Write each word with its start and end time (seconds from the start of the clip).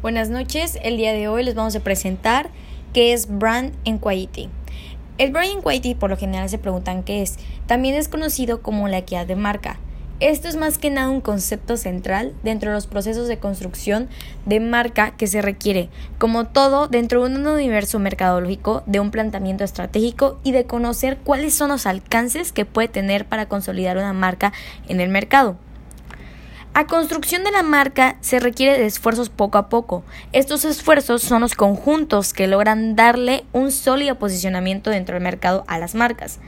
Buenas 0.00 0.30
noches, 0.30 0.78
el 0.84 0.96
día 0.96 1.12
de 1.12 1.26
hoy 1.26 1.42
les 1.42 1.56
vamos 1.56 1.74
a 1.74 1.80
presentar 1.80 2.50
qué 2.92 3.12
es 3.12 3.26
Brand 3.26 3.74
Equity. 3.84 4.48
El 5.18 5.32
Brand 5.32 5.58
Equity 5.58 5.96
por 5.96 6.08
lo 6.08 6.16
general 6.16 6.48
se 6.48 6.58
preguntan 6.58 7.02
qué 7.02 7.20
es. 7.20 7.36
También 7.66 7.96
es 7.96 8.06
conocido 8.06 8.62
como 8.62 8.86
la 8.86 8.98
equidad 8.98 9.26
de 9.26 9.34
marca. 9.34 9.80
Esto 10.20 10.46
es 10.46 10.54
más 10.54 10.78
que 10.78 10.90
nada 10.90 11.10
un 11.10 11.20
concepto 11.20 11.76
central 11.76 12.32
dentro 12.44 12.70
de 12.70 12.76
los 12.76 12.86
procesos 12.86 13.26
de 13.26 13.40
construcción 13.40 14.08
de 14.46 14.60
marca 14.60 15.16
que 15.16 15.26
se 15.26 15.42
requiere, 15.42 15.88
como 16.18 16.44
todo 16.44 16.86
dentro 16.86 17.24
de 17.24 17.34
un 17.34 17.44
universo 17.44 17.98
mercadológico, 17.98 18.84
de 18.86 19.00
un 19.00 19.10
planteamiento 19.10 19.64
estratégico 19.64 20.38
y 20.44 20.52
de 20.52 20.64
conocer 20.64 21.18
cuáles 21.24 21.54
son 21.54 21.70
los 21.70 21.86
alcances 21.86 22.52
que 22.52 22.64
puede 22.64 22.86
tener 22.86 23.26
para 23.26 23.48
consolidar 23.48 23.96
una 23.96 24.12
marca 24.12 24.52
en 24.86 25.00
el 25.00 25.08
mercado. 25.08 25.56
A 26.74 26.86
construcción 26.86 27.42
de 27.42 27.50
la 27.50 27.62
marca 27.62 28.16
se 28.20 28.38
requiere 28.38 28.78
de 28.78 28.86
esfuerzos 28.86 29.30
poco 29.30 29.58
a 29.58 29.68
poco. 29.68 30.04
Estos 30.32 30.64
esfuerzos 30.64 31.22
son 31.22 31.40
los 31.40 31.54
conjuntos 31.54 32.32
que 32.32 32.46
logran 32.46 32.94
darle 32.94 33.44
un 33.52 33.72
sólido 33.72 34.16
posicionamiento 34.16 34.90
dentro 34.90 35.14
del 35.14 35.24
mercado 35.24 35.64
a 35.66 35.78
las 35.78 35.94
marcas. 35.94 36.38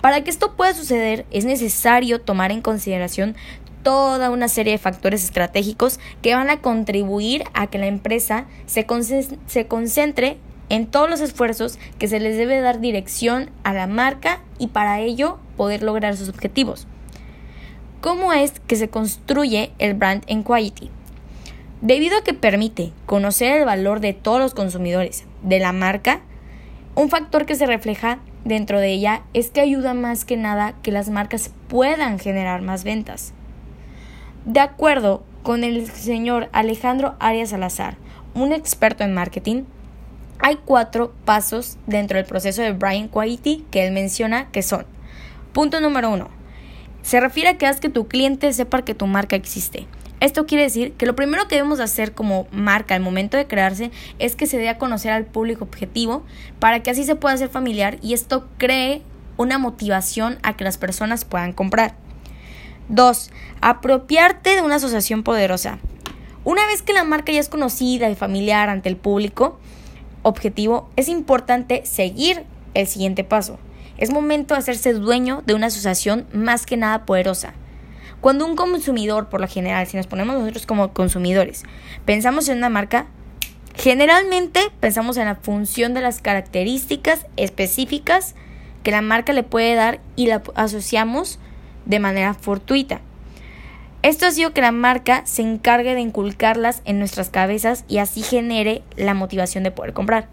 Para 0.00 0.22
que 0.22 0.30
esto 0.30 0.54
pueda 0.56 0.74
suceder 0.74 1.24
es 1.30 1.44
necesario 1.44 2.20
tomar 2.20 2.52
en 2.52 2.62
consideración 2.62 3.36
toda 3.82 4.30
una 4.30 4.48
serie 4.48 4.72
de 4.72 4.78
factores 4.78 5.24
estratégicos 5.24 5.98
que 6.20 6.34
van 6.34 6.50
a 6.50 6.60
contribuir 6.60 7.44
a 7.54 7.68
que 7.68 7.78
la 7.78 7.86
empresa 7.86 8.46
se, 8.66 8.86
se 9.46 9.66
concentre 9.66 10.36
en 10.68 10.86
todos 10.86 11.08
los 11.08 11.20
esfuerzos 11.20 11.78
que 11.98 12.08
se 12.08 12.20
les 12.20 12.36
debe 12.36 12.60
dar 12.60 12.80
dirección 12.80 13.50
a 13.64 13.72
la 13.72 13.86
marca 13.86 14.40
y 14.58 14.68
para 14.68 15.00
ello 15.00 15.38
poder 15.56 15.82
lograr 15.82 16.16
sus 16.16 16.28
objetivos. 16.28 16.86
¿Cómo 18.00 18.32
es 18.32 18.60
que 18.60 18.76
se 18.76 18.88
construye 18.88 19.72
el 19.78 19.92
brand 19.92 20.24
equity? 20.26 20.88
Debido 21.82 22.16
a 22.16 22.24
que 22.24 22.32
permite 22.32 22.92
conocer 23.04 23.58
el 23.58 23.66
valor 23.66 24.00
de 24.00 24.14
todos 24.14 24.40
los 24.40 24.54
consumidores 24.54 25.26
de 25.42 25.58
la 25.58 25.72
marca, 25.72 26.22
un 26.94 27.10
factor 27.10 27.44
que 27.44 27.56
se 27.56 27.66
refleja 27.66 28.20
dentro 28.46 28.80
de 28.80 28.90
ella 28.90 29.22
es 29.34 29.50
que 29.50 29.60
ayuda 29.60 29.92
más 29.92 30.24
que 30.24 30.38
nada 30.38 30.72
que 30.80 30.92
las 30.92 31.10
marcas 31.10 31.50
puedan 31.68 32.18
generar 32.18 32.62
más 32.62 32.84
ventas. 32.84 33.34
De 34.46 34.60
acuerdo 34.60 35.22
con 35.42 35.62
el 35.62 35.86
señor 35.90 36.48
Alejandro 36.52 37.16
Arias 37.20 37.50
Salazar, 37.50 37.98
un 38.32 38.54
experto 38.54 39.04
en 39.04 39.12
marketing, 39.12 39.64
hay 40.38 40.56
cuatro 40.64 41.12
pasos 41.26 41.76
dentro 41.86 42.16
del 42.16 42.24
proceso 42.24 42.62
de 42.62 42.72
brand 42.72 43.10
equity 43.14 43.66
que 43.70 43.86
él 43.86 43.92
menciona 43.92 44.50
que 44.52 44.62
son. 44.62 44.86
Punto 45.52 45.82
número 45.82 46.08
uno, 46.08 46.39
se 47.02 47.20
refiere 47.20 47.50
a 47.50 47.58
que 47.58 47.66
haz 47.66 47.80
que 47.80 47.88
tu 47.88 48.08
cliente 48.08 48.52
sepa 48.52 48.82
que 48.82 48.94
tu 48.94 49.06
marca 49.06 49.36
existe. 49.36 49.86
Esto 50.20 50.44
quiere 50.44 50.64
decir 50.64 50.92
que 50.92 51.06
lo 51.06 51.16
primero 51.16 51.48
que 51.48 51.54
debemos 51.54 51.80
hacer 51.80 52.12
como 52.12 52.46
marca 52.52 52.94
al 52.94 53.00
momento 53.00 53.38
de 53.38 53.46
crearse 53.46 53.90
es 54.18 54.36
que 54.36 54.46
se 54.46 54.58
dé 54.58 54.68
a 54.68 54.76
conocer 54.76 55.12
al 55.12 55.24
público 55.24 55.64
objetivo 55.64 56.24
para 56.58 56.82
que 56.82 56.90
así 56.90 57.04
se 57.04 57.16
pueda 57.16 57.34
hacer 57.34 57.48
familiar 57.48 57.96
y 58.02 58.12
esto 58.12 58.46
cree 58.58 59.02
una 59.38 59.56
motivación 59.56 60.38
a 60.42 60.56
que 60.56 60.64
las 60.64 60.76
personas 60.76 61.24
puedan 61.24 61.54
comprar. 61.54 61.94
2. 62.90 63.30
Apropiarte 63.62 64.56
de 64.56 64.60
una 64.60 64.74
asociación 64.74 65.22
poderosa. 65.22 65.78
Una 66.44 66.66
vez 66.66 66.82
que 66.82 66.92
la 66.92 67.04
marca 67.04 67.32
ya 67.32 67.40
es 67.40 67.48
conocida 67.48 68.10
y 68.10 68.14
familiar 68.14 68.68
ante 68.68 68.90
el 68.90 68.96
público 68.96 69.58
objetivo, 70.22 70.90
es 70.96 71.08
importante 71.08 71.86
seguir 71.86 72.44
el 72.74 72.86
siguiente 72.86 73.24
paso. 73.24 73.58
Es 74.00 74.10
momento 74.10 74.54
de 74.54 74.58
hacerse 74.58 74.94
dueño 74.94 75.42
de 75.46 75.54
una 75.54 75.66
asociación 75.66 76.26
más 76.32 76.64
que 76.64 76.78
nada 76.78 77.04
poderosa. 77.04 77.52
Cuando 78.22 78.46
un 78.46 78.56
consumidor, 78.56 79.28
por 79.28 79.42
lo 79.42 79.46
general, 79.46 79.86
si 79.86 79.96
nos 79.96 80.06
ponemos 80.06 80.36
nosotros 80.38 80.66
como 80.66 80.92
consumidores, 80.94 81.64
pensamos 82.06 82.48
en 82.48 82.58
una 82.58 82.70
marca, 82.70 83.06
generalmente 83.74 84.60
pensamos 84.80 85.18
en 85.18 85.26
la 85.26 85.36
función 85.36 85.92
de 85.92 86.00
las 86.00 86.20
características 86.22 87.26
específicas 87.36 88.34
que 88.82 88.90
la 88.90 89.02
marca 89.02 89.34
le 89.34 89.42
puede 89.42 89.74
dar 89.74 90.00
y 90.16 90.26
la 90.28 90.42
asociamos 90.54 91.38
de 91.84 91.98
manera 91.98 92.32
fortuita. 92.32 93.02
Esto 94.02 94.24
ha 94.24 94.30
sido 94.30 94.54
que 94.54 94.62
la 94.62 94.72
marca 94.72 95.22
se 95.26 95.42
encargue 95.42 95.94
de 95.94 96.00
inculcarlas 96.00 96.80
en 96.86 96.98
nuestras 96.98 97.28
cabezas 97.28 97.84
y 97.86 97.98
así 97.98 98.22
genere 98.22 98.82
la 98.96 99.12
motivación 99.12 99.62
de 99.62 99.72
poder 99.72 99.92
comprar. 99.92 100.28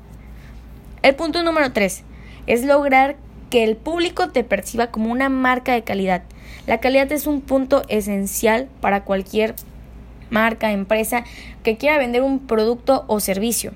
El 1.02 1.16
punto 1.16 1.44
número 1.44 1.74
3 1.74 2.04
es 2.48 2.64
lograr 2.64 3.18
que 3.50 3.64
el 3.64 3.76
público 3.76 4.30
te 4.30 4.44
perciba 4.44 4.88
como 4.88 5.12
una 5.12 5.30
marca 5.30 5.74
de 5.74 5.84
calidad. 5.84 6.24
La 6.66 6.80
calidad 6.80 7.12
es 7.12 7.28
un 7.28 7.42
punto 7.42 7.84
esencial 7.88 8.68
para 8.82 9.04
cualquier 9.04 9.56
marca, 10.30 10.72
empresa 10.72 11.24
que 11.64 11.78
quiera 11.78 11.98
vender 11.98 12.22
un 12.22 12.40
producto 12.40 13.06
o 13.08 13.20
servicio. 13.20 13.74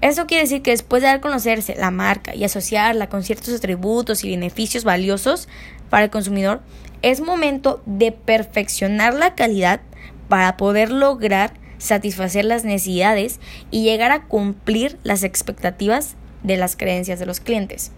Eso 0.00 0.26
quiere 0.26 0.44
decir 0.44 0.62
que 0.62 0.70
después 0.70 1.02
de 1.02 1.08
dar 1.08 1.16
a 1.16 1.20
conocerse 1.20 1.74
la 1.74 1.90
marca 1.90 2.34
y 2.34 2.44
asociarla 2.44 3.08
con 3.08 3.24
ciertos 3.24 3.52
atributos 3.54 4.22
y 4.22 4.30
beneficios 4.30 4.84
valiosos 4.84 5.48
para 5.90 6.04
el 6.04 6.10
consumidor, 6.10 6.60
es 7.02 7.20
momento 7.20 7.82
de 7.84 8.12
perfeccionar 8.12 9.14
la 9.14 9.34
calidad 9.34 9.80
para 10.28 10.56
poder 10.56 10.90
lograr 10.90 11.52
satisfacer 11.78 12.44
las 12.44 12.64
necesidades 12.64 13.40
y 13.70 13.82
llegar 13.82 14.12
a 14.12 14.24
cumplir 14.24 14.98
las 15.02 15.22
expectativas 15.24 16.14
de 16.42 16.56
las 16.56 16.76
creencias 16.76 17.18
de 17.18 17.26
los 17.26 17.40
clientes. 17.40 17.92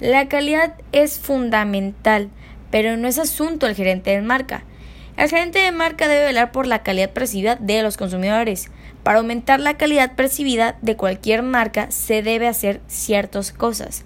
La 0.00 0.28
calidad 0.28 0.74
es 0.92 1.18
fundamental, 1.18 2.28
pero 2.70 2.98
no 2.98 3.08
es 3.08 3.18
asunto 3.18 3.64
del 3.64 3.74
gerente 3.74 4.10
de 4.10 4.20
marca. 4.20 4.62
El 5.16 5.30
gerente 5.30 5.58
de 5.58 5.72
marca 5.72 6.06
debe 6.06 6.26
velar 6.26 6.52
por 6.52 6.66
la 6.66 6.82
calidad 6.82 7.14
percibida 7.14 7.56
de 7.56 7.82
los 7.82 7.96
consumidores. 7.96 8.70
Para 9.02 9.18
aumentar 9.18 9.58
la 9.58 9.78
calidad 9.78 10.14
percibida 10.14 10.76
de 10.82 10.96
cualquier 10.96 11.42
marca 11.42 11.90
se 11.90 12.22
debe 12.22 12.46
hacer 12.46 12.82
ciertas 12.88 13.52
cosas. 13.52 14.04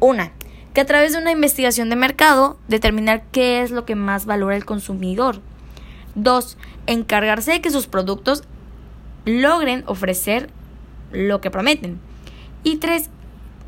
Una, 0.00 0.32
que 0.72 0.80
a 0.80 0.86
través 0.86 1.12
de 1.12 1.18
una 1.18 1.32
investigación 1.32 1.90
de 1.90 1.96
mercado 1.96 2.58
determinar 2.68 3.24
qué 3.30 3.60
es 3.60 3.70
lo 3.70 3.84
que 3.84 3.96
más 3.96 4.24
valora 4.24 4.56
el 4.56 4.64
consumidor. 4.64 5.42
Dos, 6.14 6.56
encargarse 6.86 7.52
de 7.52 7.60
que 7.60 7.70
sus 7.70 7.86
productos 7.86 8.44
logren 9.26 9.84
ofrecer 9.86 10.48
lo 11.12 11.42
que 11.42 11.50
prometen. 11.50 12.00
Y 12.62 12.76
tres, 12.76 13.10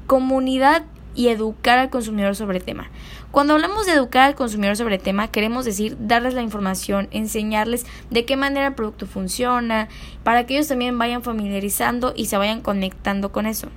comunidad 0.07 0.85
y 1.15 1.29
educar 1.29 1.79
al 1.79 1.91
consumidor 1.91 2.37
sobre 2.37 2.59
el 2.59 2.65
tema. 2.65 2.91
Cuando 3.31 3.55
hablamos 3.55 3.87
de 3.87 3.93
educar 3.93 4.23
al 4.23 4.35
consumidor 4.35 4.77
sobre 4.77 4.97
el 4.97 5.03
tema, 5.03 5.29
queremos 5.29 5.65
decir 5.65 5.97
darles 6.01 6.35
la 6.35 6.43
información, 6.43 7.09
enseñarles 7.11 7.87
de 8.11 8.25
qué 8.25 8.37
manera 8.37 8.69
el 8.69 8.75
producto 8.75 9.07
funciona, 9.07 9.89
para 10.25 10.47
que 10.47 10.55
ellos 10.55 10.69
también 10.69 10.99
vayan 10.99 11.23
familiarizando 11.23 12.13
y 12.17 12.27
se 12.27 12.37
vayan 12.37 12.61
conectando 12.61 13.33
con 13.33 13.47
eso. 13.47 13.69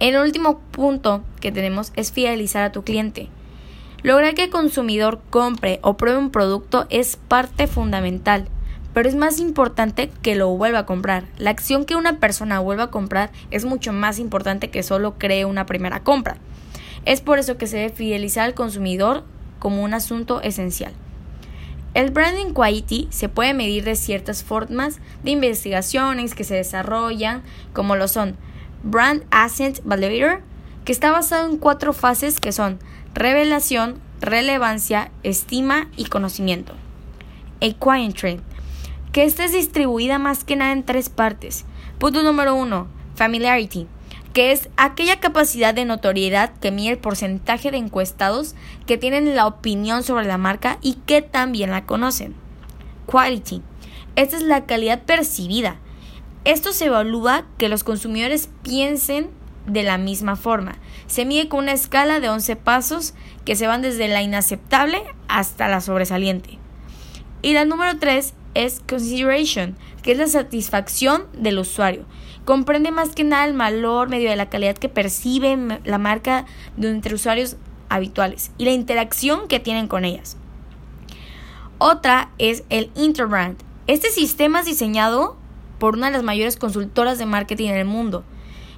El 0.00 0.16
último 0.16 0.58
punto 0.58 1.22
que 1.40 1.52
tenemos 1.52 1.92
es 1.96 2.12
fidelizar 2.12 2.64
a 2.64 2.72
tu 2.72 2.82
cliente. 2.82 3.28
Lograr 4.02 4.34
que 4.34 4.44
el 4.44 4.50
consumidor 4.50 5.20
compre 5.30 5.78
o 5.82 5.96
pruebe 5.96 6.18
un 6.18 6.30
producto 6.30 6.86
es 6.90 7.16
parte 7.16 7.66
fundamental 7.66 8.48
pero 8.94 9.08
es 9.08 9.16
más 9.16 9.40
importante 9.40 10.10
que 10.22 10.36
lo 10.36 10.48
vuelva 10.50 10.80
a 10.80 10.86
comprar. 10.86 11.24
La 11.36 11.50
acción 11.50 11.84
que 11.84 11.96
una 11.96 12.20
persona 12.20 12.60
vuelva 12.60 12.84
a 12.84 12.90
comprar 12.90 13.30
es 13.50 13.64
mucho 13.64 13.92
más 13.92 14.18
importante 14.18 14.70
que 14.70 14.84
solo 14.84 15.18
cree 15.18 15.44
una 15.44 15.66
primera 15.66 16.00
compra. 16.04 16.36
Es 17.04 17.20
por 17.20 17.38
eso 17.38 17.58
que 17.58 17.66
se 17.66 17.76
debe 17.76 17.94
fidelizar 17.94 18.44
al 18.44 18.54
consumidor 18.54 19.24
como 19.58 19.82
un 19.82 19.92
asunto 19.92 20.40
esencial. 20.40 20.92
El 21.92 22.10
branding 22.10 22.52
quality 22.54 23.08
se 23.10 23.28
puede 23.28 23.52
medir 23.52 23.84
de 23.84 23.94
ciertas 23.96 24.42
formas 24.42 25.00
de 25.22 25.32
investigaciones 25.32 26.34
que 26.34 26.44
se 26.44 26.54
desarrollan, 26.54 27.42
como 27.72 27.96
lo 27.96 28.08
son 28.08 28.36
Brand 28.82 29.24
Asset 29.30 29.80
Validator, 29.84 30.42
que 30.84 30.92
está 30.92 31.10
basado 31.10 31.48
en 31.48 31.56
cuatro 31.56 31.92
fases 31.92 32.40
que 32.40 32.52
son 32.52 32.78
revelación, 33.14 34.00
relevancia, 34.20 35.10
estima 35.22 35.88
y 35.96 36.06
conocimiento. 36.06 36.74
Trend 37.60 38.42
que 39.14 39.22
esta 39.22 39.44
es 39.44 39.52
distribuida 39.52 40.18
más 40.18 40.42
que 40.42 40.56
nada 40.56 40.72
en 40.72 40.82
tres 40.82 41.08
partes. 41.08 41.64
Punto 41.98 42.24
número 42.24 42.56
uno, 42.56 42.88
familiarity, 43.14 43.86
que 44.32 44.50
es 44.50 44.68
aquella 44.76 45.20
capacidad 45.20 45.72
de 45.72 45.84
notoriedad 45.84 46.52
que 46.60 46.72
mide 46.72 46.90
el 46.90 46.98
porcentaje 46.98 47.70
de 47.70 47.76
encuestados 47.76 48.56
que 48.86 48.98
tienen 48.98 49.36
la 49.36 49.46
opinión 49.46 50.02
sobre 50.02 50.26
la 50.26 50.36
marca 50.36 50.78
y 50.82 50.94
que 51.06 51.22
también 51.22 51.70
la 51.70 51.86
conocen. 51.86 52.34
Quality, 53.06 53.62
esta 54.16 54.36
es 54.36 54.42
la 54.42 54.66
calidad 54.66 55.02
percibida. 55.04 55.76
Esto 56.44 56.72
se 56.72 56.86
evalúa 56.86 57.46
que 57.56 57.68
los 57.68 57.84
consumidores 57.84 58.48
piensen 58.64 59.30
de 59.64 59.84
la 59.84 59.96
misma 59.96 60.34
forma. 60.34 60.74
Se 61.06 61.24
mide 61.24 61.48
con 61.48 61.60
una 61.60 61.72
escala 61.72 62.18
de 62.18 62.30
11 62.30 62.56
pasos 62.56 63.14
que 63.44 63.54
se 63.54 63.68
van 63.68 63.80
desde 63.80 64.08
la 64.08 64.22
inaceptable 64.22 65.04
hasta 65.28 65.68
la 65.68 65.80
sobresaliente. 65.80 66.58
Y 67.44 67.52
la 67.52 67.66
número 67.66 67.98
3 67.98 68.32
es 68.54 68.80
consideration, 68.88 69.76
que 70.02 70.12
es 70.12 70.18
la 70.18 70.28
satisfacción 70.28 71.26
del 71.34 71.58
usuario. 71.58 72.06
Comprende 72.46 72.90
más 72.90 73.10
que 73.10 73.22
nada 73.22 73.44
el 73.44 73.52
valor 73.52 74.08
medio 74.08 74.30
de 74.30 74.36
la 74.36 74.48
calidad 74.48 74.78
que 74.78 74.88
percibe 74.88 75.78
la 75.84 75.98
marca 75.98 76.46
de 76.78 76.88
entre 76.88 77.14
usuarios 77.14 77.58
habituales 77.90 78.50
y 78.56 78.64
la 78.64 78.70
interacción 78.70 79.46
que 79.46 79.60
tienen 79.60 79.88
con 79.88 80.06
ellas. 80.06 80.38
Otra 81.76 82.30
es 82.38 82.64
el 82.70 82.90
Interbrand. 82.94 83.58
Este 83.88 84.08
sistema 84.08 84.60
es 84.60 84.66
diseñado 84.66 85.36
por 85.78 85.96
una 85.96 86.06
de 86.06 86.14
las 86.14 86.22
mayores 86.22 86.56
consultoras 86.56 87.18
de 87.18 87.26
marketing 87.26 87.68
en 87.68 87.76
el 87.76 87.84
mundo. 87.84 88.24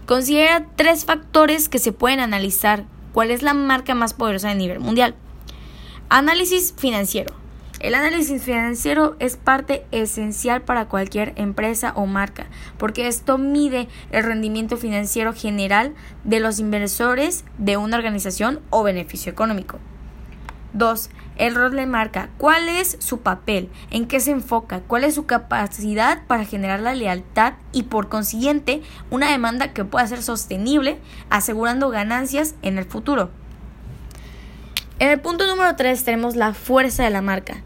Considera 0.06 0.66
tres 0.74 1.04
factores 1.04 1.68
que 1.68 1.78
se 1.78 1.92
pueden 1.92 2.18
analizar. 2.18 2.84
¿Cuál 3.12 3.30
es 3.30 3.42
la 3.42 3.54
marca 3.54 3.94
más 3.94 4.12
poderosa 4.12 4.50
a 4.50 4.54
nivel 4.54 4.80
mundial? 4.80 5.14
Análisis 6.08 6.74
financiero. 6.76 7.45
El 7.78 7.94
análisis 7.94 8.43
financiero 8.43 9.17
es 9.19 9.37
parte 9.37 9.84
esencial 9.90 10.62
para 10.62 10.87
cualquier 10.87 11.34
empresa 11.37 11.93
o 11.94 12.06
marca, 12.06 12.46
porque 12.78 13.06
esto 13.06 13.37
mide 13.37 13.88
el 14.12 14.25
rendimiento 14.25 14.78
financiero 14.78 15.34
general 15.34 15.94
de 16.25 16.40
los 16.40 16.58
inversores 16.58 17.44
de 17.58 17.76
una 17.76 17.99
organización 17.99 18.61
o 18.70 18.82
beneficio 18.82 19.31
económico. 19.31 19.78
2. 20.73 21.11
El 21.37 21.55
rol 21.55 21.76
de 21.76 21.87
marca. 21.87 22.31
¿Cuál 22.38 22.69
es 22.69 22.96
su 22.99 23.20
papel? 23.20 23.69
¿En 23.90 24.06
qué 24.06 24.20
se 24.20 24.31
enfoca? 24.31 24.81
¿Cuál 24.81 25.05
es 25.05 25.14
su 25.14 25.26
capacidad 25.26 26.26
para 26.26 26.46
generar 26.46 26.81
la 26.81 26.94
lealtad 26.94 27.55
y 27.73 27.84
por 27.84 28.08
consiguiente 28.08 28.82
una 29.11 29.31
demanda 29.31 29.75
que 29.75 29.84
pueda 29.84 30.06
ser 30.06 30.23
sostenible, 30.23 30.99
asegurando 31.28 31.90
ganancias 31.90 32.55
en 32.62 32.78
el 32.78 32.87
futuro? 32.87 33.31
En 34.99 35.11
el 35.11 35.20
punto 35.20 35.46
número 35.46 35.76
3 35.76 36.05
tenemos 36.05 36.37
la 36.37 36.55
fuerza 36.55 37.05
de 37.05 37.11
la 37.11 37.20
marca. 37.20 37.62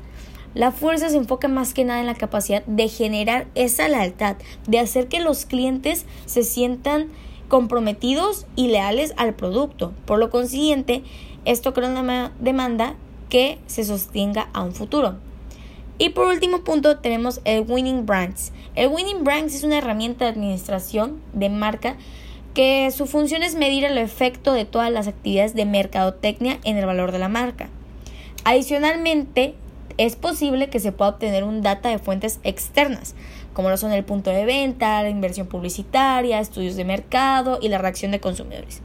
La 0.54 0.72
fuerza 0.72 1.08
se 1.08 1.16
enfoca 1.16 1.46
más 1.46 1.74
que 1.74 1.84
nada 1.84 2.00
en 2.00 2.06
la 2.06 2.14
capacidad 2.14 2.64
de 2.66 2.88
generar 2.88 3.46
esa 3.54 3.88
lealtad, 3.88 4.36
de 4.66 4.80
hacer 4.80 5.06
que 5.06 5.20
los 5.20 5.46
clientes 5.46 6.06
se 6.26 6.42
sientan 6.42 7.08
comprometidos 7.48 8.46
y 8.56 8.68
leales 8.68 9.14
al 9.16 9.34
producto. 9.34 9.92
Por 10.06 10.18
lo 10.18 10.30
consiguiente, 10.30 11.02
esto 11.44 11.72
crea 11.72 11.88
una 11.88 12.32
demanda 12.40 12.94
que 13.28 13.58
se 13.66 13.84
sostenga 13.84 14.48
a 14.52 14.62
un 14.62 14.72
futuro. 14.72 15.16
Y 15.98 16.08
por 16.10 16.26
último 16.26 16.64
punto 16.64 16.98
tenemos 16.98 17.40
el 17.44 17.64
Winning 17.68 18.06
Brands. 18.06 18.52
El 18.74 18.88
Winning 18.88 19.22
Brands 19.22 19.54
es 19.54 19.64
una 19.64 19.78
herramienta 19.78 20.24
de 20.24 20.32
administración 20.32 21.20
de 21.32 21.48
marca 21.50 21.96
que 22.54 22.90
su 22.90 23.06
función 23.06 23.42
es 23.42 23.54
medir 23.54 23.84
el 23.84 23.98
efecto 23.98 24.52
de 24.52 24.64
todas 24.64 24.90
las 24.90 25.06
actividades 25.06 25.54
de 25.54 25.66
mercadotecnia 25.66 26.58
en 26.64 26.76
el 26.76 26.86
valor 26.86 27.12
de 27.12 27.18
la 27.20 27.28
marca. 27.28 27.68
Adicionalmente, 28.44 29.54
es 29.98 30.16
posible 30.16 30.68
que 30.68 30.80
se 30.80 30.92
pueda 30.92 31.10
obtener 31.10 31.44
un 31.44 31.62
data 31.62 31.88
de 31.88 31.98
fuentes 31.98 32.40
externas, 32.42 33.14
como 33.52 33.70
lo 33.70 33.76
son 33.76 33.92
el 33.92 34.04
punto 34.04 34.30
de 34.30 34.44
venta, 34.44 35.02
la 35.02 35.10
inversión 35.10 35.46
publicitaria, 35.46 36.40
estudios 36.40 36.76
de 36.76 36.84
mercado 36.84 37.58
y 37.60 37.68
la 37.68 37.78
reacción 37.78 38.10
de 38.10 38.20
consumidores. 38.20 38.80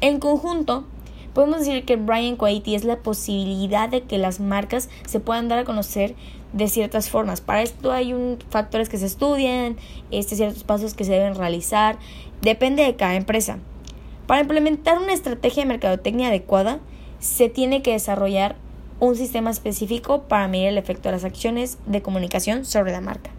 En 0.00 0.20
conjunto, 0.20 0.84
podemos 1.34 1.60
decir 1.60 1.84
que 1.84 1.96
Brian 1.96 2.36
Quality 2.36 2.74
es 2.74 2.84
la 2.84 2.98
posibilidad 2.98 3.88
de 3.88 4.02
que 4.02 4.18
las 4.18 4.40
marcas 4.40 4.88
se 5.06 5.20
puedan 5.20 5.48
dar 5.48 5.58
a 5.58 5.64
conocer 5.64 6.14
de 6.52 6.68
ciertas 6.68 7.10
formas. 7.10 7.40
Para 7.40 7.62
esto 7.62 7.92
hay 7.92 8.12
un, 8.12 8.38
factores 8.50 8.88
que 8.88 8.98
se 8.98 9.06
estudian, 9.06 9.76
este, 10.10 10.36
ciertos 10.36 10.64
pasos 10.64 10.94
que 10.94 11.04
se 11.04 11.12
deben 11.12 11.34
realizar, 11.34 11.98
depende 12.42 12.84
de 12.84 12.96
cada 12.96 13.14
empresa. 13.14 13.58
Para 14.26 14.42
implementar 14.42 14.98
una 14.98 15.12
estrategia 15.12 15.62
de 15.62 15.68
mercadotecnia 15.68 16.28
adecuada, 16.28 16.80
se 17.18 17.48
tiene 17.48 17.82
que 17.82 17.92
desarrollar 17.92 18.56
un 19.00 19.16
sistema 19.16 19.50
específico 19.50 20.22
para 20.22 20.48
medir 20.48 20.68
el 20.68 20.78
efecto 20.78 21.08
de 21.08 21.12
las 21.14 21.24
acciones 21.24 21.78
de 21.86 22.02
comunicación 22.02 22.64
sobre 22.64 22.92
la 22.92 23.00
marca. 23.00 23.30